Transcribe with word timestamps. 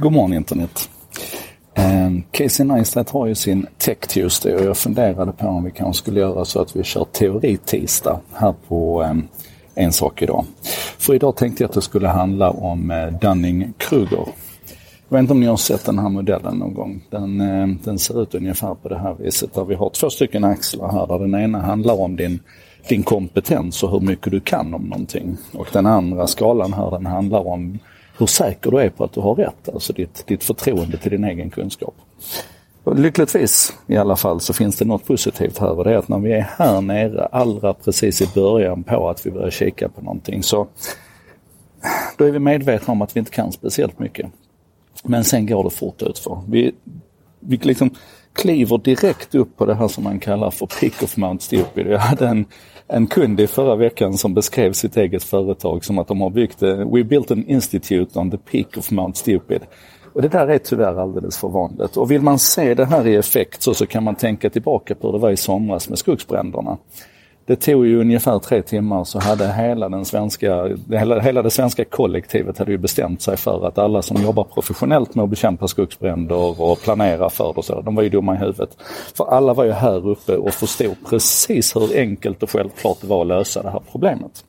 God 0.00 0.12
morgon 0.12 0.32
internet. 0.32 0.90
Um, 1.76 2.22
Casey 2.30 2.66
Neistat 2.66 3.10
har 3.10 3.26
ju 3.26 3.34
sin 3.34 3.66
Tech 3.78 3.98
Tuesday 3.98 4.54
och 4.54 4.64
jag 4.64 4.76
funderade 4.76 5.32
på 5.32 5.46
om 5.46 5.64
vi 5.64 5.70
kanske 5.70 6.02
skulle 6.02 6.20
göra 6.20 6.44
så 6.44 6.60
att 6.60 6.76
vi 6.76 6.82
kör 6.82 7.04
teori-tisdag 7.04 8.20
här 8.34 8.54
på 8.68 9.02
um, 9.02 9.28
En 9.74 9.92
sak 9.92 10.22
idag. 10.22 10.44
För 10.98 11.14
idag 11.14 11.36
tänkte 11.36 11.62
jag 11.62 11.68
att 11.68 11.74
det 11.74 11.82
skulle 11.82 12.08
handla 12.08 12.50
om 12.50 12.90
uh, 12.90 13.18
Dunning-Kruger. 13.20 14.26
Jag 15.08 15.16
vet 15.16 15.20
inte 15.20 15.32
om 15.32 15.40
ni 15.40 15.46
har 15.46 15.56
sett 15.56 15.84
den 15.84 15.98
här 15.98 16.08
modellen 16.08 16.58
någon 16.58 16.74
gång. 16.74 17.04
Den, 17.10 17.40
uh, 17.40 17.76
den 17.84 17.98
ser 17.98 18.22
ut 18.22 18.34
ungefär 18.34 18.74
på 18.74 18.88
det 18.88 18.98
här 18.98 19.14
viset 19.14 19.54
där 19.54 19.64
vi 19.64 19.74
har 19.74 19.90
två 19.90 20.10
stycken 20.10 20.44
axlar 20.44 20.92
här 20.92 21.06
där 21.06 21.18
den 21.18 21.34
ena 21.34 21.60
handlar 21.60 22.00
om 22.00 22.16
din 22.16 22.40
din 22.88 23.02
kompetens 23.02 23.82
och 23.82 23.90
hur 23.90 24.00
mycket 24.00 24.32
du 24.32 24.40
kan 24.40 24.74
om 24.74 24.82
någonting. 24.82 25.36
Och 25.52 25.66
den 25.72 25.86
andra 25.86 26.26
skalan 26.26 26.72
här 26.72 26.90
den 26.90 27.06
handlar 27.06 27.46
om 27.46 27.78
hur 28.20 28.26
säker 28.26 28.70
du 28.70 28.78
är 28.78 28.90
på 28.90 29.04
att 29.04 29.12
du 29.12 29.20
har 29.20 29.34
rätt, 29.34 29.68
alltså 29.74 29.92
ditt, 29.92 30.26
ditt 30.26 30.44
förtroende 30.44 30.96
till 30.96 31.10
din 31.10 31.24
egen 31.24 31.50
kunskap. 31.50 31.94
Och 32.84 32.98
lyckligtvis 32.98 33.72
i 33.86 33.96
alla 33.96 34.16
fall 34.16 34.40
så 34.40 34.52
finns 34.52 34.76
det 34.76 34.84
något 34.84 35.06
positivt 35.06 35.58
här 35.58 35.70
och 35.70 35.84
det 35.84 35.90
är 35.90 35.96
att 35.96 36.08
när 36.08 36.18
vi 36.18 36.32
är 36.32 36.50
här 36.58 36.80
nere 36.80 37.26
allra 37.26 37.74
precis 37.74 38.22
i 38.22 38.28
början 38.34 38.82
på 38.82 39.08
att 39.08 39.26
vi 39.26 39.30
börjar 39.30 39.50
kika 39.50 39.88
på 39.88 40.00
någonting 40.00 40.42
så 40.42 40.68
då 42.16 42.24
är 42.24 42.30
vi 42.30 42.38
medvetna 42.38 42.92
om 42.92 43.02
att 43.02 43.16
vi 43.16 43.20
inte 43.20 43.30
kan 43.30 43.52
speciellt 43.52 43.98
mycket. 43.98 44.30
Men 45.04 45.24
sen 45.24 45.46
går 45.46 45.64
det 45.64 45.70
fort 45.70 46.02
utför. 46.02 46.42
Vi, 46.48 46.72
vi 47.40 47.56
liksom 47.56 47.90
kliver 48.32 48.78
direkt 48.78 49.34
upp 49.34 49.56
på 49.56 49.66
det 49.66 49.74
här 49.74 49.88
som 49.88 50.04
man 50.04 50.18
kallar 50.18 50.50
för 50.50 50.66
pick 50.66 51.02
of 51.02 51.16
Mount 51.16 51.44
Stupid. 51.44 51.86
Jag 51.86 51.98
hade 51.98 52.28
en, 52.28 52.44
en 52.88 53.06
kund 53.06 53.40
i 53.40 53.46
förra 53.46 53.76
veckan 53.76 54.18
som 54.18 54.34
beskrev 54.34 54.72
sitt 54.72 54.96
eget 54.96 55.24
företag 55.24 55.84
som 55.84 55.98
att 55.98 56.08
de 56.08 56.20
har 56.20 56.30
byggt, 56.30 56.62
eh, 56.62 56.92
we 56.92 57.04
built 57.04 57.30
an 57.30 57.44
institute 57.48 58.18
on 58.18 58.30
the 58.30 58.38
peak 58.38 58.76
of 58.76 58.90
Mount 58.90 59.18
Stupid. 59.18 59.60
Och 60.12 60.22
det 60.22 60.28
där 60.28 60.48
är 60.48 60.58
tyvärr 60.58 61.00
alldeles 61.00 61.38
för 61.38 61.48
vanligt. 61.48 61.96
Och 61.96 62.10
vill 62.10 62.22
man 62.22 62.38
se 62.38 62.74
det 62.74 62.84
här 62.84 63.06
i 63.06 63.16
effekt 63.16 63.62
så, 63.62 63.74
så 63.74 63.86
kan 63.86 64.04
man 64.04 64.14
tänka 64.14 64.50
tillbaka 64.50 64.94
på 64.94 65.06
hur 65.06 65.12
det 65.12 65.18
var 65.18 65.30
i 65.30 65.36
somras 65.36 65.88
med 65.88 65.98
skogsbränderna. 65.98 66.78
Det 67.50 67.56
tog 67.56 67.86
ju 67.86 68.00
ungefär 68.00 68.38
tre 68.38 68.62
timmar 68.62 69.04
så 69.04 69.18
hade 69.18 69.52
hela, 69.52 69.88
den 69.88 70.04
svenska, 70.04 70.76
hela, 70.90 71.20
hela 71.20 71.42
det 71.42 71.50
svenska 71.50 71.84
kollektivet 71.84 72.58
hade 72.58 72.72
ju 72.72 72.78
bestämt 72.78 73.22
sig 73.22 73.36
för 73.36 73.66
att 73.66 73.78
alla 73.78 74.02
som 74.02 74.22
jobbar 74.22 74.44
professionellt 74.44 75.14
med 75.14 75.22
att 75.22 75.30
bekämpa 75.30 75.68
skogsbränder 75.68 76.60
och 76.60 76.82
planera 76.82 77.30
för 77.30 77.52
det, 77.56 77.62
så, 77.62 77.80
de 77.80 77.94
var 77.94 78.02
ju 78.02 78.08
dumma 78.08 78.34
i 78.34 78.38
huvudet. 78.38 78.76
För 79.14 79.24
alla 79.24 79.54
var 79.54 79.64
ju 79.64 79.72
här 79.72 80.08
uppe 80.08 80.36
och 80.36 80.52
förstod 80.52 80.96
precis 81.08 81.76
hur 81.76 81.98
enkelt 81.98 82.42
och 82.42 82.50
självklart 82.50 82.98
det 83.00 83.06
var 83.06 83.20
att 83.20 83.26
lösa 83.26 83.62
det 83.62 83.70
här 83.70 83.82
problemet. 83.92 84.44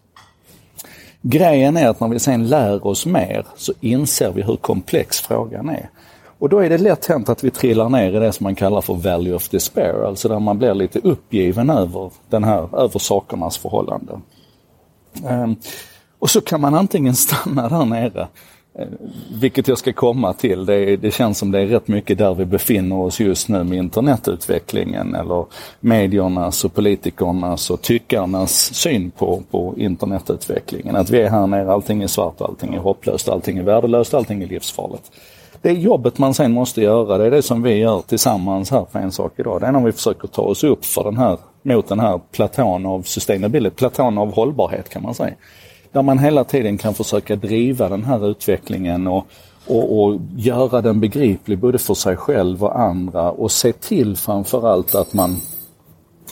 Grejen 1.22 1.78
är 1.78 1.90
att 1.90 2.00
när 2.00 2.08
vi 2.08 2.20
sen 2.20 2.48
lär 2.48 2.88
oss 2.88 3.06
mer 3.06 3.46
så 3.56 3.74
inser 3.80 4.32
vi 4.32 4.42
hur 4.42 4.56
komplex 4.56 5.22
frågan 5.22 5.70
är. 5.70 5.90
Och 6.42 6.50
då 6.50 6.60
är 6.60 6.70
det 6.70 6.78
lätt 6.78 7.06
hänt 7.06 7.30
att 7.30 7.44
vi 7.44 7.52
trillar 7.52 7.90
ner 7.90 8.16
i 8.16 8.20
det 8.20 8.32
som 8.32 8.44
man 8.44 8.56
kallar 8.56 8.82
för 8.82 8.94
value 8.94 9.34
of 9.34 9.50
despair, 9.50 10.04
alltså 10.08 10.30
där 10.30 10.40
man 10.40 10.58
blir 10.58 10.74
lite 10.74 11.00
uppgiven 11.00 11.70
över, 11.70 12.12
den 12.30 12.44
här, 12.44 12.80
över 12.80 13.00
sakernas 13.00 13.58
förhållande. 13.58 14.20
Ehm, 15.28 15.56
och 16.20 16.30
så 16.30 16.42
kan 16.42 16.62
man 16.62 16.74
antingen 16.74 17.16
stanna 17.16 17.70
där 17.70 17.86
nere, 17.86 18.28
eh, 18.80 18.88
vilket 19.42 19.68
jag 19.68 19.78
ska 19.78 19.94
komma 19.94 20.34
till. 20.34 20.66
Det, 20.66 20.96
det, 20.96 21.12
känns 21.12 21.38
som 21.38 21.52
det 21.52 21.60
är 21.60 21.68
rätt 21.68 21.88
mycket 21.88 22.18
där 22.18 22.34
vi 22.34 22.46
befinner 22.46 22.96
oss 22.96 23.20
just 23.20 23.50
nu 23.50 23.64
med 23.64 23.78
internetutvecklingen 23.78 25.16
eller 25.16 25.46
mediernas 25.80 26.66
och 26.66 26.74
politikernas 26.74 27.70
och 27.70 27.82
tyckarnas 27.82 28.74
syn 28.74 29.12
på, 29.12 29.44
på 29.52 29.74
internetutvecklingen. 29.78 30.96
Att 30.96 31.10
vi 31.10 31.22
är 31.22 31.30
här 31.30 31.48
nere, 31.48 31.72
allting 31.72 32.04
är 32.04 32.08
svart, 32.08 32.42
allting 32.42 32.74
är 32.74 32.80
hopplöst, 32.80 33.30
allting 33.30 33.58
är 33.58 33.64
värdelöst, 33.64 34.14
allting 34.14 34.44
är 34.44 34.48
livsfarligt 34.48 35.12
det 35.62 35.72
jobbet 35.72 36.18
man 36.18 36.34
sen 36.34 36.52
måste 36.52 36.82
göra, 36.82 37.18
det 37.18 37.26
är 37.26 37.32
det 37.32 37.42
som 37.42 37.64
vi 37.64 37.74
gör 37.74 38.02
tillsammans 38.02 38.72
här 38.72 38.86
på 38.92 38.98
En 38.98 39.12
sak 39.12 39.34
idag. 39.38 39.62
Det 39.62 39.68
är 39.68 39.72
när 39.72 39.80
vi 39.80 39.92
försöker 39.92 40.28
ta 40.28 40.42
oss 40.42 40.64
upp 40.64 40.86
för 40.86 41.04
den 41.04 41.18
här, 41.18 41.38
mot 41.64 41.88
den 41.88 42.00
här 42.00 42.20
platån 42.32 42.86
av 42.86 43.02
sustainability, 43.02 43.76
platån 43.76 44.18
av 44.18 44.34
hållbarhet 44.34 44.90
kan 44.90 45.02
man 45.02 45.14
säga. 45.14 45.34
Där 45.92 46.02
man 46.02 46.20
hela 46.20 46.44
tiden 46.44 46.78
kan 46.78 46.94
försöka 46.94 47.36
driva 47.36 47.90
den 47.90 48.04
här 48.04 48.30
utvecklingen 48.30 49.08
och, 49.08 49.26
och, 49.68 50.04
och 50.04 50.20
göra 50.36 50.82
den 50.82 51.00
begriplig 51.00 51.60
både 51.60 51.78
för 51.78 51.94
sig 51.94 52.16
själv 52.18 52.64
och 52.64 52.80
andra 52.80 53.32
och 53.32 53.52
se 53.52 53.74
till 53.74 54.16
framförallt 54.18 54.96
att 54.96 55.14
man 55.14 55.38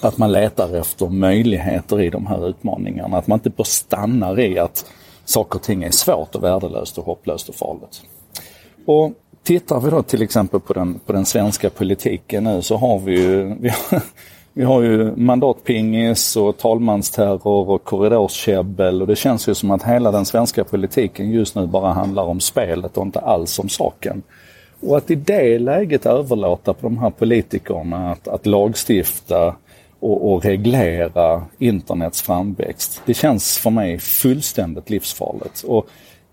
att 0.02 0.18
man 0.18 0.31
letar 0.31 0.75
efter 0.75 1.08
möjligheter 1.08 2.02
i 2.02 2.09
de 2.09 2.28
här 2.28 2.50
utmaningarna. 2.50 3.18
Att 3.18 3.28
man 3.28 3.40
inte 3.40 3.50
bara 3.50 3.64
stannar 3.64 4.40
i 4.40 4.59
att 4.59 4.86
saker 5.25 5.56
och 5.56 5.64
ting 5.64 5.84
är 5.84 5.92
svårt 5.92 6.36
och 6.36 6.44
värdelöst 6.44 6.98
och 6.98 7.06
hopplöst 7.06 7.50
och 7.50 7.56
farligt. 7.56 8.02
Och 8.86 9.14
tittar 9.44 9.80
vi 9.80 9.90
då 9.90 10.04
till 10.04 10.22
exempel 10.22 10.60
på 10.60 10.74
den, 10.74 11.00
på 11.06 11.14
den 11.14 11.26
svenska 11.26 11.70
politiken 11.70 12.44
nu 12.44 12.62
så 12.62 12.78
har 12.78 13.00
vi 13.00 13.22
ju, 13.22 13.56
vi 13.60 13.70
har, 13.70 14.02
vi 14.54 14.64
har 14.64 14.82
ju 14.82 15.16
mandatpingis 15.16 16.36
och 16.36 16.58
talmansterror 16.58 17.70
och 17.70 17.84
korridorskäbbel 17.84 19.02
och 19.02 19.08
det 19.08 19.16
känns 19.16 19.50
ju 19.50 19.56
som 19.56 19.72
att 19.72 19.84
hela 19.84 20.12
den 20.12 20.26
svenska 20.26 20.64
politiken 20.64 21.32
just 21.32 21.56
nu 21.56 21.68
bara 21.68 21.94
handlar 21.94 22.24
om 22.24 22.40
spelet 22.40 22.98
och 22.98 23.06
inte 23.06 23.20
alls 23.20 23.60
om 23.60 23.70
saken. 23.70 24.24
Och 24.82 24.98
att 24.98 25.12
i 25.12 25.16
det 25.16 25.60
läget 25.60 26.06
överlåta 26.06 26.74
på 26.74 26.82
de 26.82 26.98
här 26.98 27.10
politikerna 27.10 28.12
att, 28.12 28.28
att 28.28 28.46
lagstifta 28.46 29.56
och, 30.00 30.32
och, 30.32 30.44
reglera 30.46 31.46
internets 31.58 32.22
framväxt. 32.22 33.02
Det 33.06 33.14
känns 33.14 33.58
för 33.58 33.70
mig 33.70 34.00
fullständigt 34.00 34.90
livsfarligt. 34.90 35.64
Och 35.64 35.88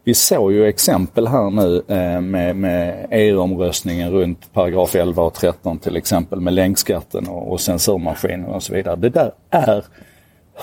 vi 0.07 0.15
såg 0.15 0.53
ju 0.53 0.67
exempel 0.67 1.27
här 1.27 1.51
nu 1.51 1.83
eh, 1.89 2.21
med, 2.21 2.57
med 2.57 3.07
EU-omröstningen 3.11 4.11
runt 4.11 4.53
paragraf 4.53 4.95
11 4.95 5.23
och 5.23 5.35
13 5.35 5.79
till 5.79 5.97
exempel 5.97 6.41
med 6.41 6.53
länkskatten 6.53 7.29
och, 7.29 7.53
och 7.53 7.61
censurmaskinen 7.61 8.45
och 8.45 8.63
så 8.63 8.75
vidare. 8.75 8.97
Det 8.97 9.09
där 9.09 9.33
är, 9.51 9.85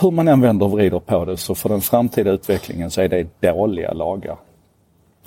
hur 0.02 0.12
man 0.12 0.28
än 0.28 0.42
vänder 0.42 0.66
och 0.66 0.72
vrider 0.72 1.00
på 1.00 1.26
det, 1.26 1.38
så 1.38 1.56
för 1.56 1.70
den 1.70 1.82
framtida 1.82 2.32
utvecklingen 2.32 2.92
så 2.92 3.02
är 3.02 3.08
det 3.10 3.42
dåliga 3.42 3.94
lagar. 3.94 4.38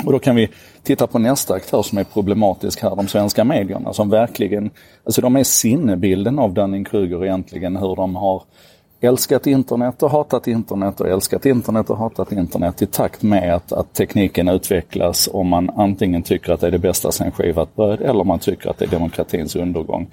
Och 0.05 0.13
då 0.13 0.19
kan 0.19 0.37
vi 0.37 0.49
titta 0.83 1.07
på 1.07 1.19
nästa 1.19 1.55
aktör 1.55 1.83
som 1.83 1.99
är 1.99 2.05
problematisk 2.05 2.83
här, 2.83 2.97
de 2.97 3.09
svenska 3.09 3.45
medierna 3.45 3.93
som 3.93 4.11
verkligen, 4.11 4.71
alltså 5.05 5.21
de 5.21 5.37
är 5.37 5.45
sinnebilden 5.45 6.39
av 6.39 6.55
Dunning-Kruger 6.55 7.25
egentligen, 7.25 7.77
hur 7.77 7.97
de 7.97 8.17
har 8.17 8.43
älskat 9.01 9.47
internet 9.47 10.03
och 10.03 10.11
hatat 10.11 10.49
internet 10.49 11.01
och 11.01 11.09
älskat 11.09 11.47
internet 11.47 11.91
och 11.91 11.99
hatat 11.99 12.33
internet 12.33 12.83
i 12.83 12.87
takt 12.87 13.23
med 13.23 13.55
att, 13.55 13.73
att 13.73 13.93
tekniken 13.93 14.49
utvecklas 14.49 15.27
och 15.27 15.47
man 15.47 15.71
antingen 15.77 16.23
tycker 16.23 16.53
att 16.53 16.61
det 16.61 16.67
är 16.67 16.71
det 16.71 16.79
bästa 16.79 17.13
sen 17.13 17.33
skivat 17.33 17.77
bröd 17.77 18.01
eller 18.01 18.25
man 18.25 18.39
tycker 18.39 18.71
att 18.71 18.79
det 18.79 18.85
är 18.85 18.91
demokratins 18.91 19.57
undergång. 19.57 20.07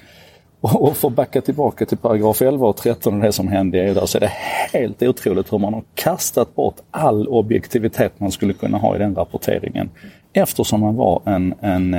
Och, 0.61 0.81
och 0.81 0.97
för 0.97 1.07
att 1.07 1.13
backa 1.13 1.41
tillbaka 1.41 1.85
till 1.85 1.97
paragraf 1.97 2.41
11 2.41 2.67
och 2.67 2.77
13 2.77 3.13
och 3.13 3.21
det 3.21 3.31
som 3.31 3.47
hände 3.47 3.77
i 3.77 3.81
EU 3.81 3.93
där 3.93 4.05
så 4.05 4.17
är 4.17 4.19
det 4.19 4.31
helt 4.73 5.03
otroligt 5.03 5.53
hur 5.53 5.57
man 5.57 5.73
har 5.73 5.83
kastat 5.95 6.55
bort 6.55 6.75
all 6.91 7.27
objektivitet 7.27 8.19
man 8.19 8.31
skulle 8.31 8.53
kunna 8.53 8.77
ha 8.77 8.95
i 8.95 8.99
den 8.99 9.15
rapporteringen. 9.15 9.89
Eftersom 10.33 10.81
man 10.81 10.95
var 10.95 11.21
en, 11.25 11.53
en, 11.61 11.93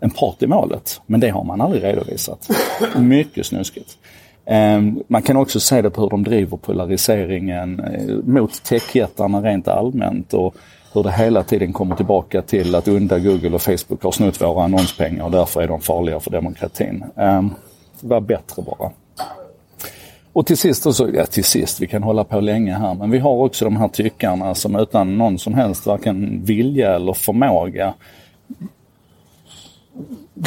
en 0.00 0.10
part 0.10 0.42
i 0.42 0.46
målet. 0.46 1.00
Men 1.06 1.20
det 1.20 1.28
har 1.28 1.44
man 1.44 1.60
aldrig 1.60 1.84
redovisat. 1.84 2.48
Mycket 2.96 3.46
snuskigt. 3.46 3.98
Ehm, 4.46 5.02
man 5.08 5.22
kan 5.22 5.36
också 5.36 5.60
se 5.60 5.82
det 5.82 5.90
på 5.90 6.00
hur 6.00 6.10
de 6.10 6.24
driver 6.24 6.56
polariseringen 6.56 7.80
eh, 7.80 8.14
mot 8.24 8.62
techjättarna 8.62 9.42
rent 9.42 9.68
allmänt 9.68 10.34
och 10.34 10.54
hur 10.92 11.02
det 11.02 11.12
hela 11.12 11.42
tiden 11.42 11.72
kommer 11.72 11.96
tillbaka 11.96 12.42
till 12.42 12.74
att 12.74 12.88
unda 12.88 13.18
Google 13.18 13.50
och 13.50 13.62
Facebook 13.62 14.02
har 14.02 14.12
snott 14.12 14.40
våra 14.40 14.64
annonspengar 14.64 15.24
och 15.24 15.30
därför 15.30 15.62
är 15.62 15.68
de 15.68 15.80
farliga 15.80 16.20
för 16.20 16.30
demokratin. 16.30 17.04
Ehm, 17.16 17.50
var 18.00 18.20
bättre 18.20 18.62
bara. 18.62 18.90
Och 20.32 20.46
till 20.46 20.56
sist, 20.56 20.86
också, 20.86 21.10
ja 21.14 21.26
till 21.26 21.44
sist, 21.44 21.80
vi 21.80 21.86
kan 21.86 22.02
hålla 22.02 22.24
på 22.24 22.40
länge 22.40 22.72
här, 22.74 22.94
men 22.94 23.10
vi 23.10 23.18
har 23.18 23.30
också 23.30 23.64
de 23.64 23.76
här 23.76 23.88
tyckarna 23.88 24.54
som 24.54 24.76
utan 24.76 25.18
någon 25.18 25.38
som 25.38 25.54
helst 25.54 25.86
varken 25.86 26.44
vilja 26.44 26.94
eller 26.94 27.12
förmåga 27.12 27.94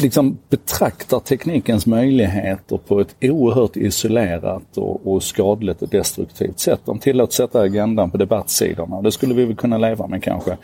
liksom 0.02 0.38
betraktar 0.48 1.20
teknikens 1.20 1.86
möjligheter 1.86 2.76
på 2.76 3.00
ett 3.00 3.14
oerhört 3.20 3.76
isolerat 3.76 4.76
och, 4.76 5.06
och 5.06 5.22
skadligt 5.22 5.82
och 5.82 5.88
destruktivt 5.88 6.58
sätt. 6.58 6.80
De 6.84 6.98
tillåts 6.98 7.36
sätta 7.36 7.60
agendan 7.60 8.10
på 8.10 8.16
debattsidorna. 8.16 9.02
Det 9.02 9.12
skulle 9.12 9.34
vi 9.34 9.44
väl 9.44 9.56
kunna 9.56 9.78
leva 9.78 10.06
med 10.06 10.22
kanske. 10.22 10.56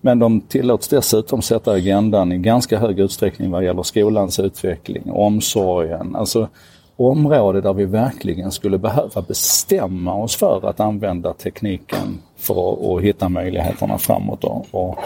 Men 0.00 0.18
de 0.18 0.40
tillåts 0.40 0.88
dessutom 0.88 1.42
sätta 1.42 1.72
agendan 1.72 2.32
i 2.32 2.38
ganska 2.38 2.78
hög 2.78 3.00
utsträckning 3.00 3.50
vad 3.50 3.64
gäller 3.64 3.82
skolans 3.82 4.40
utveckling, 4.40 5.10
omsorgen, 5.10 6.16
alltså 6.16 6.48
område 6.96 7.60
där 7.60 7.72
vi 7.72 7.84
verkligen 7.84 8.52
skulle 8.52 8.78
behöva 8.78 9.22
bestämma 9.22 10.14
oss 10.14 10.36
för 10.36 10.68
att 10.68 10.80
använda 10.80 11.32
tekniken 11.32 12.20
för 12.36 12.96
att, 12.96 13.02
hitta 13.02 13.28
möjligheterna 13.28 13.98
framåt. 13.98 14.44
Och, 14.44 14.66
och 14.70 14.98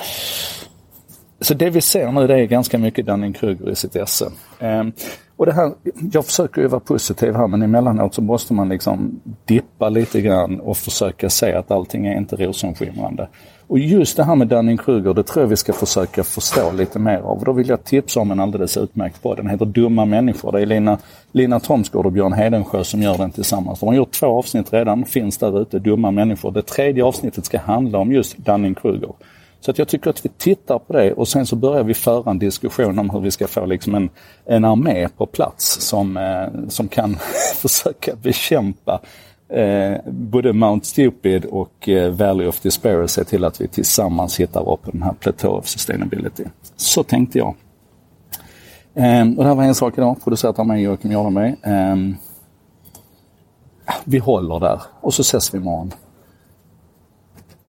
så 1.40 1.54
det 1.54 1.70
vi 1.70 1.80
ser 1.80 2.12
nu 2.12 2.26
det 2.26 2.34
är 2.34 2.44
ganska 2.46 2.78
mycket 2.78 3.06
Dunning-Kruger 3.06 3.70
i 3.70 3.76
sitt 3.76 3.96
esse. 3.96 4.30
Ehm, 4.58 4.92
och 5.36 5.46
det 5.46 5.52
här, 5.52 5.72
jag 6.12 6.26
försöker 6.26 6.62
ju 6.62 6.68
vara 6.68 6.80
positiv 6.80 7.34
här 7.34 7.46
men 7.46 7.62
emellanåt 7.62 8.14
så 8.14 8.22
måste 8.22 8.54
man 8.54 8.68
liksom 8.68 9.20
dippa 9.44 9.88
lite 9.88 10.20
grann 10.20 10.60
och 10.60 10.76
försöka 10.76 11.30
se 11.30 11.52
att 11.52 11.70
allting 11.70 12.06
är 12.06 12.16
inte 12.16 12.36
rosenskimrande. 12.36 13.28
Och 13.68 13.78
just 13.78 14.16
det 14.16 14.24
här 14.24 14.34
med 14.34 14.48
Dunning-Kruger, 14.48 15.14
det 15.14 15.22
tror 15.22 15.42
jag 15.42 15.48
vi 15.48 15.56
ska 15.56 15.72
försöka 15.72 16.24
förstå 16.24 16.72
lite 16.72 16.98
mer 16.98 17.18
av. 17.18 17.38
Och 17.38 17.44
Då 17.44 17.52
vill 17.52 17.68
jag 17.68 17.84
tipsa 17.84 18.20
om 18.20 18.30
en 18.30 18.40
alldeles 18.40 18.76
utmärkt 18.76 19.22
podd. 19.22 19.36
Den 19.36 19.50
heter 19.50 19.66
Dumma 19.66 20.04
människor. 20.04 20.52
Det 20.52 20.60
är 20.60 20.66
Lina, 20.66 20.98
Lina 21.32 21.60
Thomsgård 21.60 22.06
och 22.06 22.12
Björn 22.12 22.32
Hedensjö 22.32 22.84
som 22.84 23.02
gör 23.02 23.18
den 23.18 23.30
tillsammans. 23.30 23.80
De 23.80 23.86
har 23.86 23.94
gjort 23.94 24.12
två 24.12 24.26
avsnitt 24.26 24.72
redan, 24.72 25.04
finns 25.04 25.38
där 25.38 25.62
ute, 25.62 25.78
Dumma 25.78 26.10
människor. 26.10 26.52
Det 26.52 26.62
tredje 26.62 27.04
avsnittet 27.04 27.44
ska 27.44 27.58
handla 27.58 27.98
om 27.98 28.12
just 28.12 28.36
Dunning-Kruger. 28.38 29.12
Så 29.66 29.70
att 29.70 29.78
jag 29.78 29.88
tycker 29.88 30.10
att 30.10 30.24
vi 30.24 30.28
tittar 30.28 30.78
på 30.78 30.92
det 30.92 31.12
och 31.12 31.28
sen 31.28 31.46
så 31.46 31.56
börjar 31.56 31.84
vi 31.84 31.94
föra 31.94 32.30
en 32.30 32.38
diskussion 32.38 32.98
om 32.98 33.10
hur 33.10 33.20
vi 33.20 33.30
ska 33.30 33.48
få 33.48 33.66
liksom 33.66 33.94
en, 33.94 34.10
en 34.44 34.64
armé 34.64 35.08
på 35.08 35.26
plats 35.26 35.80
som, 35.80 36.16
eh, 36.16 36.68
som 36.68 36.88
kan 36.88 37.16
försöka 37.56 38.16
bekämpa 38.16 39.00
eh, 39.48 39.96
både 40.06 40.52
Mount 40.52 40.86
Stupid 40.86 41.44
och 41.44 41.88
eh, 41.88 42.12
Valley 42.12 42.46
of 42.46 42.60
Despair 42.60 43.02
och 43.02 43.10
se 43.10 43.24
till 43.24 43.44
att 43.44 43.60
vi 43.60 43.68
tillsammans 43.68 44.40
hittar 44.40 44.72
upp 44.72 44.92
den 44.92 45.02
här 45.02 45.12
plateau 45.12 45.58
of 45.58 45.66
sustainability. 45.66 46.44
Så 46.76 47.02
tänkte 47.02 47.38
jag. 47.38 47.54
Eh, 48.94 49.20
och 49.20 49.42
det 49.42 49.44
här 49.44 49.54
var 49.54 49.64
en 49.64 49.74
sak 49.74 49.98
idag, 49.98 50.16
producerat 50.24 50.58
av 50.58 50.66
mig 50.66 50.82
Joakim 50.82 51.12
Jardenberg. 51.12 51.56
Eh, 51.62 51.96
vi 54.04 54.18
håller 54.18 54.60
där 54.60 54.82
och 55.00 55.14
så 55.14 55.22
ses 55.22 55.54
vi 55.54 55.58
imorgon. 55.58 55.92